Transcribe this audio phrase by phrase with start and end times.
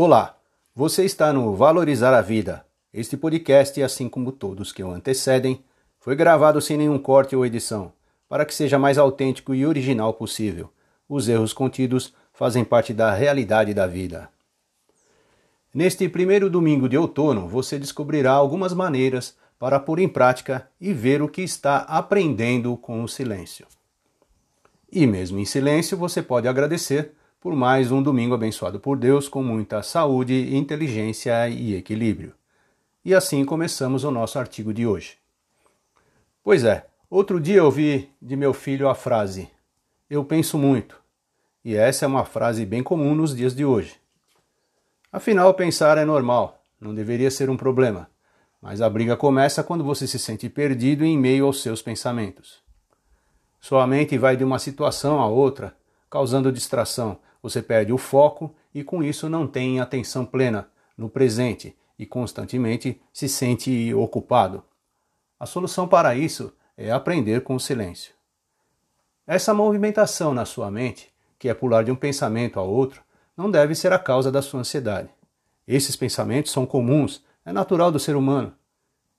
[0.00, 0.36] Olá,
[0.76, 2.64] você está no Valorizar a Vida.
[2.94, 5.64] Este podcast, assim como todos que o antecedem,
[5.98, 7.92] foi gravado sem nenhum corte ou edição,
[8.28, 10.72] para que seja mais autêntico e original possível.
[11.08, 14.28] Os erros contidos fazem parte da realidade da vida.
[15.74, 21.22] Neste primeiro domingo de outono, você descobrirá algumas maneiras para pôr em prática e ver
[21.22, 23.66] o que está aprendendo com o silêncio.
[24.92, 29.42] E mesmo em silêncio, você pode agradecer por mais um domingo abençoado por Deus com
[29.42, 32.34] muita saúde, inteligência e equilíbrio.
[33.04, 35.16] E assim começamos o nosso artigo de hoje.
[36.42, 39.48] Pois é, outro dia eu vi de meu filho a frase:
[40.10, 41.00] Eu penso muito.
[41.64, 43.96] E essa é uma frase bem comum nos dias de hoje.
[45.12, 48.10] Afinal, pensar é normal, não deveria ser um problema.
[48.60, 52.58] Mas a briga começa quando você se sente perdido em meio aos seus pensamentos.
[53.60, 55.76] Sua mente vai de uma situação a outra,
[56.10, 61.74] causando distração, você perde o foco e com isso não tem atenção plena no presente
[61.98, 64.62] e constantemente se sente ocupado.
[65.40, 68.12] A solução para isso é aprender com o silêncio.
[69.26, 73.02] Essa movimentação na sua mente, que é pular de um pensamento a outro,
[73.36, 75.08] não deve ser a causa da sua ansiedade.
[75.66, 78.54] Esses pensamentos são comuns, é natural do ser humano.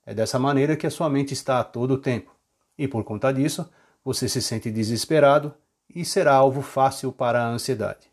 [0.04, 2.34] É dessa maneira que a sua mente está a todo o tempo.
[2.76, 3.68] E por conta disso,
[4.04, 5.54] você se sente desesperado
[5.94, 8.09] e será alvo fácil para a ansiedade.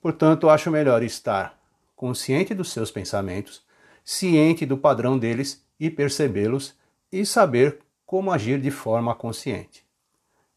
[0.00, 1.58] Portanto, acho melhor estar
[1.94, 3.62] consciente dos seus pensamentos,
[4.02, 6.74] ciente do padrão deles e percebê-los
[7.12, 9.84] e saber como agir de forma consciente.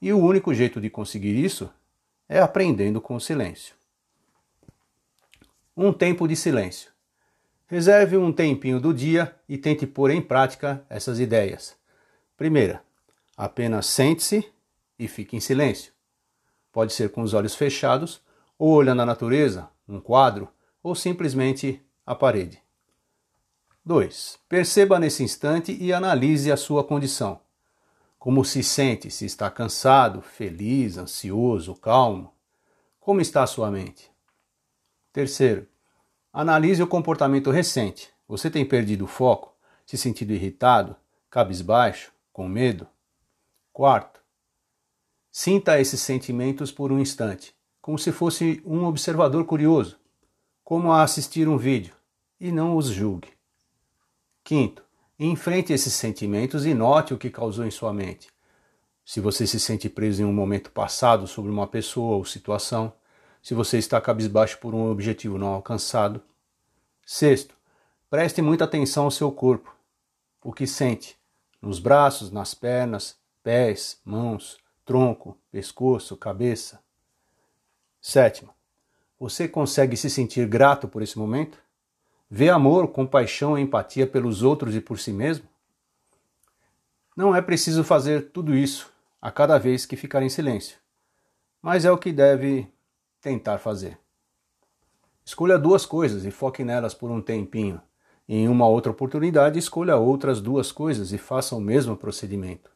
[0.02, 1.70] E o único jeito de conseguir isso
[2.30, 3.76] é aprendendo com o silêncio.
[5.76, 6.92] Um tempo de silêncio.
[7.68, 11.76] Reserve um tempinho do dia e tente pôr em prática essas ideias.
[12.38, 12.82] Primeira,
[13.36, 14.50] apenas sente-se
[14.98, 15.92] e fique em silêncio.
[16.72, 18.22] Pode ser com os olhos fechados
[18.58, 20.50] ou olhando a natureza, um quadro,
[20.82, 22.62] ou simplesmente a parede.
[23.86, 24.40] 2.
[24.48, 27.42] Perceba nesse instante e analise a sua condição.
[28.18, 29.12] Como se sente?
[29.12, 32.34] Se está cansado, feliz, ansioso, calmo?
[33.00, 34.10] Como está a sua mente?
[35.12, 35.68] Terceiro,
[36.32, 38.10] analise o comportamento recente.
[38.28, 39.54] Você tem perdido o foco,
[39.86, 40.96] se sentido irritado,
[41.30, 42.88] cabisbaixo, com medo?
[43.74, 44.22] Quarto,
[45.30, 50.00] sinta esses sentimentos por um instante como se fosse um observador curioso,
[50.64, 51.94] como a assistir um vídeo,
[52.40, 53.28] e não os julgue.
[54.42, 54.86] Quinto,
[55.20, 58.30] enfrente esses sentimentos e note o que causou em sua mente.
[59.04, 62.94] Se você se sente preso em um momento passado sobre uma pessoa ou situação,
[63.42, 66.24] se você está cabisbaixo por um objetivo não alcançado.
[67.06, 67.54] Sexto,
[68.10, 69.76] preste muita atenção ao seu corpo.
[70.42, 71.18] O que sente?
[71.62, 76.82] Nos braços, nas pernas, pés, mãos, tronco, pescoço, cabeça.
[78.06, 78.54] Sétima,
[79.18, 81.58] você consegue se sentir grato por esse momento?
[82.30, 85.48] Vê amor, compaixão e empatia pelos outros e por si mesmo?
[87.16, 88.92] Não é preciso fazer tudo isso
[89.22, 90.78] a cada vez que ficar em silêncio,
[91.62, 92.68] mas é o que deve
[93.22, 93.98] tentar fazer.
[95.24, 97.82] Escolha duas coisas e foque nelas por um tempinho.
[98.28, 102.70] Em uma outra oportunidade, escolha outras duas coisas e faça o mesmo procedimento.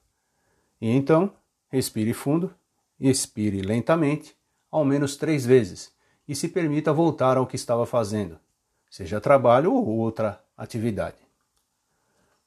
[0.79, 1.33] E então,
[1.69, 2.55] respire fundo,
[2.97, 4.37] expire lentamente
[4.71, 5.91] ao menos três vezes
[6.27, 8.39] e se permita voltar ao que estava fazendo,
[8.89, 11.17] seja trabalho ou outra atividade.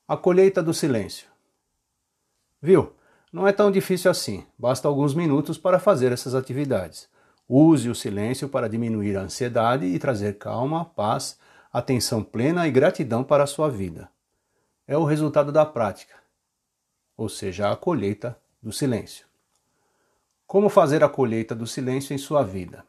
[0.06, 1.28] A colheita do silêncio.
[2.60, 2.92] Viu?
[3.32, 7.08] Não é tão difícil assim, basta alguns minutos para fazer essas atividades.
[7.48, 11.38] Use o silêncio para diminuir a ansiedade e trazer calma, paz,
[11.72, 14.08] atenção plena e gratidão para a sua vida.
[14.86, 16.14] É o resultado da prática,
[17.16, 19.29] ou seja, a colheita do silêncio.
[20.50, 22.84] Como fazer a colheita do silêncio em sua vida?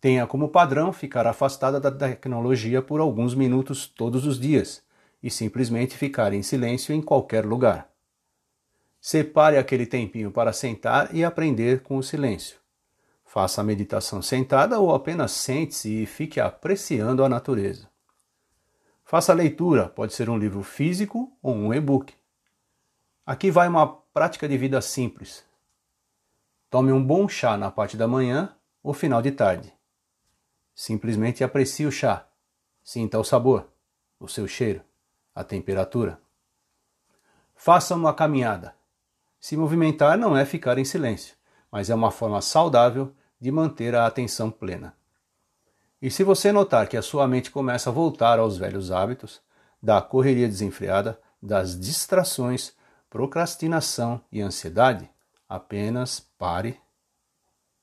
[0.00, 4.82] Tenha como padrão ficar afastada da tecnologia por alguns minutos todos os dias
[5.22, 7.86] e simplesmente ficar em silêncio em qualquer lugar.
[8.98, 12.56] Separe aquele tempinho para sentar e aprender com o silêncio.
[13.26, 17.90] Faça a meditação sentada ou apenas sente-se e fique apreciando a natureza.
[19.04, 22.14] Faça a leitura, pode ser um livro físico ou um e-book.
[23.26, 25.44] Aqui vai uma prática de vida simples,
[26.72, 29.70] Tome um bom chá na parte da manhã ou final de tarde.
[30.74, 32.26] Simplesmente aprecie o chá.
[32.82, 33.68] Sinta o sabor,
[34.18, 34.80] o seu cheiro,
[35.34, 36.18] a temperatura.
[37.54, 38.74] Faça uma caminhada.
[39.38, 41.36] Se movimentar não é ficar em silêncio,
[41.70, 44.96] mas é uma forma saudável de manter a atenção plena.
[46.00, 49.42] E se você notar que a sua mente começa a voltar aos velhos hábitos,
[49.82, 52.72] da correria desenfreada, das distrações,
[53.10, 55.11] procrastinação e ansiedade,
[55.54, 56.80] Apenas pare,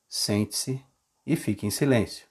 [0.08, 0.84] sente-se
[1.24, 2.26] e fique em silêncio.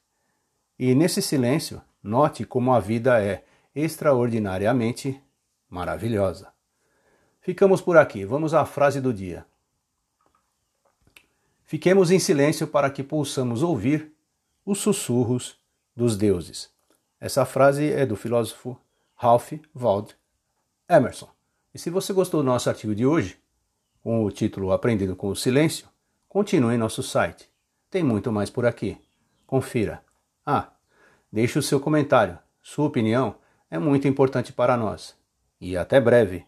[0.77, 5.23] E nesse silêncio, note como a vida é extraordinariamente
[5.69, 6.51] maravilhosa.
[7.39, 8.25] Ficamos por aqui.
[8.25, 9.45] Vamos à frase do dia.
[11.63, 14.11] Fiquemos em silêncio para que possamos ouvir
[14.65, 15.57] os sussurros
[15.95, 16.69] dos deuses.
[17.17, 18.77] Essa frase é do filósofo
[19.15, 20.13] Ralph Waldo
[20.89, 21.29] Emerson.
[21.73, 23.39] E se você gostou do nosso artigo de hoje,
[24.01, 25.87] com o título Aprendendo com o Silêncio,
[26.27, 27.49] continue em nosso site.
[27.89, 28.97] Tem muito mais por aqui.
[29.45, 30.03] Confira.
[30.45, 30.71] Ah,
[31.31, 32.37] deixe o seu comentário.
[32.61, 33.35] Sua opinião
[33.69, 35.15] é muito importante para nós.
[35.59, 36.45] E até breve.